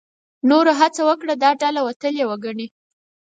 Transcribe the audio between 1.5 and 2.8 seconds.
ډله وتلې وګڼي.